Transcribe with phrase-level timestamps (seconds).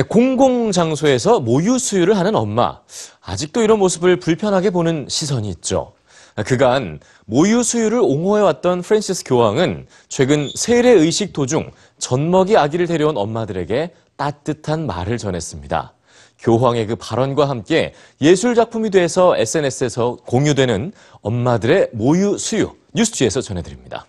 [0.00, 2.80] 네, 공공장소에서 모유 수유를 하는 엄마.
[3.20, 5.92] 아직도 이런 모습을 불편하게 보는 시선이 있죠.
[6.46, 14.86] 그간 모유 수유를 옹호해왔던 프랜시스 교황은 최근 세례 의식 도중 젖먹이 아기를 데려온 엄마들에게 따뜻한
[14.86, 15.92] 말을 전했습니다.
[16.38, 17.92] 교황의 그 발언과 함께
[18.22, 24.06] 예술 작품이 돼서 SNS에서 공유되는 엄마들의 모유 수유 뉴스지에서 전해드립니다.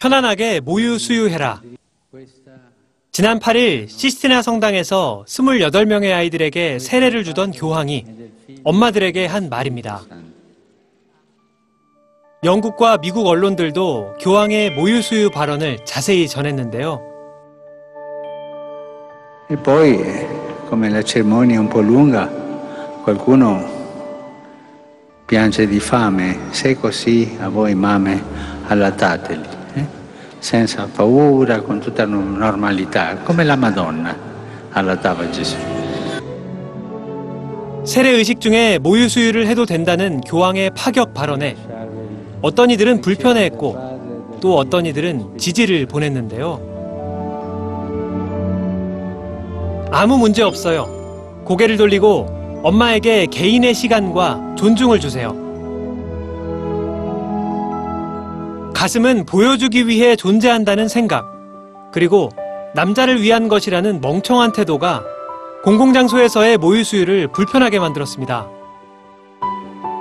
[0.00, 1.62] 편안하게 모유 수유해라.
[3.12, 8.04] 지난 8일 시스티나 성당에서 28명의 아이들에게 세례를 주던 교황이
[8.64, 10.02] 엄마들에게 한 말입니다.
[12.42, 17.00] 영국과 미국 언론들도 교황의 모유 수유 발언을 자세히 전했는데요.
[19.50, 19.56] E
[25.32, 26.50] piange di fame.
[26.50, 28.22] Se così, a voi mamme,
[28.66, 29.86] allattateli, eh?
[30.38, 34.14] senza paura, con tutta normalità, come la Madonna
[34.72, 35.56] allattava Gesù.
[37.84, 41.56] 세례 의식 중에 모유 수유를 해도 된다는 교황의 파격 발언에
[42.42, 46.60] 어떤 이들은 불편해했고 또 어떤 이들은 지지를 보냈는데요.
[49.90, 51.42] 아무 문제 없어요.
[51.44, 55.34] 고개를 돌리고 엄마에게 개인의 시간과 존중을 주세요.
[58.72, 61.24] 가슴은 보여주기 위해 존재한다는 생각,
[61.92, 62.30] 그리고
[62.74, 65.02] 남자를 위한 것이라는 멍청한 태도가
[65.64, 68.48] 공공장소에서의 모유 수유를 불편하게 만들었습니다.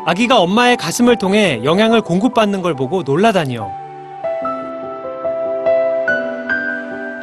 [0.06, 3.72] 아기가 엄마의 가슴을 통해 영양을 공급받는 걸 보고 놀라다니요.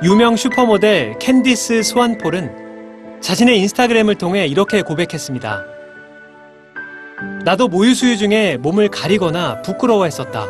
[0.04, 2.67] 유명 슈퍼모델 캔디스 스완폴은
[3.20, 5.64] 자신의 인스타그램을 통해 이렇게 고백했습니다.
[7.44, 10.46] 나도 모유 수유 중에 몸을 가리거나 부끄러워했었다.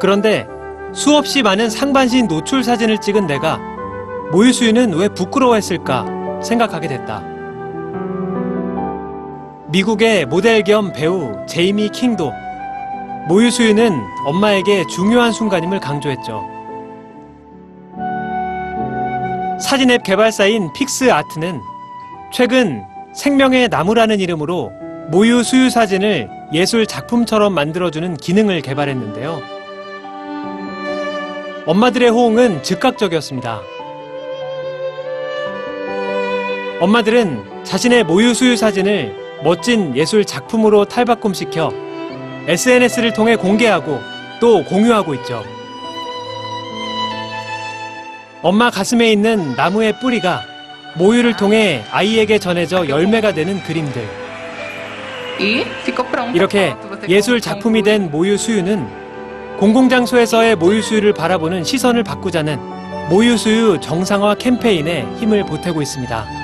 [0.00, 0.46] 그런데
[0.94, 3.58] 수없이 많은 상반신 노출 사진을 찍은 내가
[4.32, 7.22] 모유 수유는 왜 부끄러워했을까 생각하게 됐다.
[9.68, 12.32] 미국의 모델 겸 배우 제이미 킹도
[13.28, 13.92] 모유 수유는
[14.26, 16.53] 엄마에게 중요한 순간임을 강조했죠.
[19.60, 21.60] 사진 앱 개발사인 Picsart는
[22.32, 22.84] 최근
[23.14, 24.72] 생명의 나무라는 이름으로
[25.10, 29.40] 모유 수유 사진을 예술 작품처럼 만들어주는 기능을 개발했는데요.
[31.66, 33.62] 엄마들의 호응은 즉각적이었습니다.
[36.80, 39.14] 엄마들은 자신의 모유 수유 사진을
[39.44, 41.72] 멋진 예술 작품으로 탈바꿈시켜
[42.48, 44.00] SNS를 통해 공개하고
[44.40, 45.53] 또 공유하고 있죠.
[48.44, 50.42] 엄마 가슴에 있는 나무의 뿌리가
[50.96, 54.06] 모유를 통해 아이에게 전해져 열매가 되는 그림들.
[56.34, 56.74] 이렇게
[57.08, 58.86] 예술 작품이 된 모유 수유는
[59.56, 62.58] 공공장소에서의 모유 수유를 바라보는 시선을 바꾸자는
[63.08, 66.43] 모유 수유 정상화 캠페인에 힘을 보태고 있습니다.